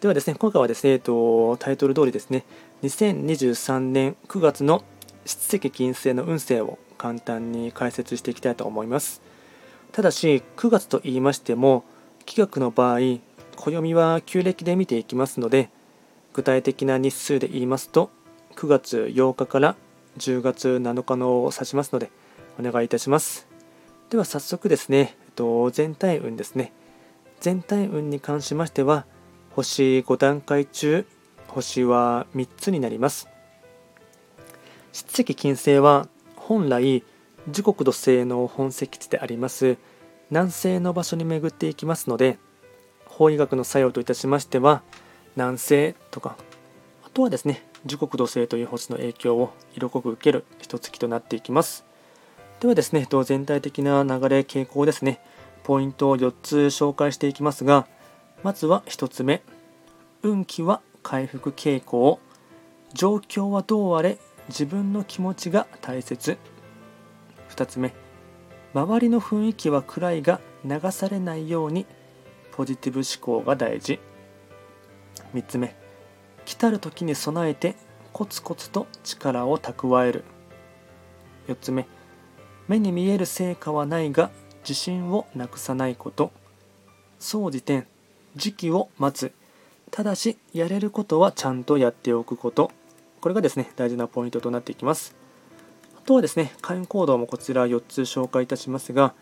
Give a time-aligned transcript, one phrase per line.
[0.00, 2.46] ではですね、今回はですね、えっと、タイトル通りですね、
[2.84, 4.82] 2023年9月の
[5.26, 9.20] 七石金星の運勢を簡単に解説していきたいと思います。
[9.92, 11.84] ただし、9月と言いましても、
[12.24, 13.00] 気学の場合、
[13.56, 15.68] 暦は旧暦で見ていきますので、
[16.32, 18.08] 具体的な日数で言いますと、
[18.56, 19.76] 9月8日から
[20.16, 22.10] 10月7日のを指しますので、
[22.58, 23.46] お願いいたします。
[24.08, 26.72] では早速ですね、えっと、全体運ですね。
[27.40, 29.04] 全体運に関しましては、
[29.60, 31.06] 星5段階中
[31.48, 33.28] 星は3つになります。
[34.92, 37.04] 七石金星は本来
[37.48, 39.76] 時刻土星の本石地であります
[40.30, 42.38] 南西の場所に巡っていきますので
[43.06, 44.82] 法医学の作用といたしましては
[45.36, 46.36] 南西とか
[47.04, 51.84] あとはですね時刻土星という星の影響を色濃く受ける一月となっていきます。
[52.60, 55.20] ではですね全体的な流れ傾向ですね
[55.62, 57.86] ポイントを4つ紹介していきますが
[58.42, 59.42] まずは1つ目。
[60.22, 62.18] 運気は回復傾向。
[62.94, 64.18] 状況はどうあれ
[64.48, 66.38] 自分の気持ちが大切。
[67.50, 67.92] 2つ目。
[68.72, 71.86] 周りの雰囲気は暗いが流されないように
[72.52, 74.00] ポジティブ思考が大事。
[75.34, 75.76] 3つ目。
[76.46, 77.76] 来たる時に備えて
[78.12, 80.24] コツコツと力を蓄える。
[81.48, 81.86] 4つ目。
[82.68, 86.32] 目に見える成果はないが自信をなくさないこと。
[87.18, 87.86] 総じて
[88.36, 89.32] 時期を待つ。
[89.90, 92.70] ただしやれることはちゃんとやっておくこと。
[93.20, 95.14] これがですね大事なポイントとなっていきます。
[95.96, 99.14] あとはですね会員行動もこちら4つ紹介いたしますが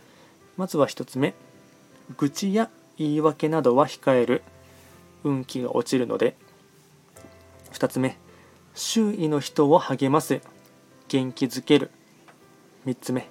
[0.56, 1.34] まずは1つ目。
[2.16, 4.42] 愚痴や言い訳などは控える。
[5.24, 6.36] 運気が落ちるので。
[7.72, 8.16] 2つ目。
[8.74, 10.40] 周囲の人を励ます。
[11.08, 11.90] 元気づける。
[12.86, 13.28] 3つ目。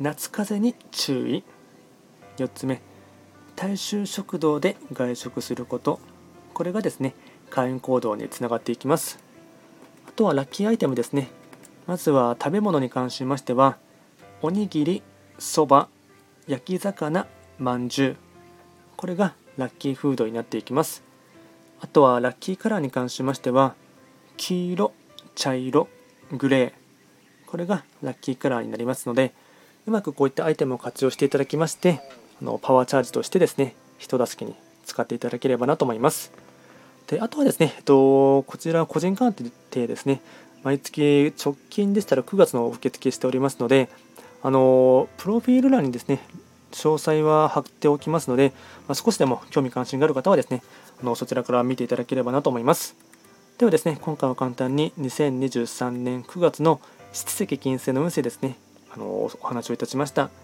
[0.00, 1.44] 夏風邪に注意。
[2.36, 2.80] 4つ目。
[3.56, 6.00] 大衆食堂で外食すること。
[6.52, 7.14] これがですね
[7.50, 9.18] 会員行動につながっていきます。
[10.06, 11.28] あとはラッキーアイテムですね。
[11.86, 13.76] まずは食べ物に関しましては
[14.42, 15.02] おにぎり
[15.38, 15.88] そば
[16.46, 17.26] 焼き魚
[17.58, 18.16] まんじゅう。
[18.96, 21.02] これがラッキーフードになっていきます。
[21.80, 23.74] あとはラッキーカラーに関しましては
[24.36, 24.92] 黄色
[25.34, 25.88] 茶色
[26.32, 26.72] グレー。
[27.46, 29.32] これがラッキーカラーになりますので
[29.86, 32.00] うまくこういったアイテムを活用していただきまして
[32.44, 36.32] のパワーチャージとしてですね人助けに使っていただければなと思います。
[37.06, 39.34] であとはですね、えっと、こちら個人鑑
[39.70, 40.20] 定ですね。
[40.62, 43.90] 毎月直近でしたら9月の受付しておりますので
[44.42, 46.20] あのプロフィール欄にですね
[46.72, 48.52] 詳細は貼っておきますので、
[48.88, 50.62] まあ、少しでも興味関心がある方はですね
[51.02, 52.96] あのそちらから見ていただければなと思います。
[53.58, 56.80] ではですね今回は簡単に2023年9月の
[57.12, 58.56] 七石金星の運勢ですね
[58.90, 60.43] あのお話をいたしました。